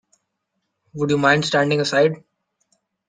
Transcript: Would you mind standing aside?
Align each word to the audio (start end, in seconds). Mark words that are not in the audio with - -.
Would 0.95 1.11
you 1.11 1.19
mind 1.19 1.45
standing 1.45 1.79
aside? 1.79 2.23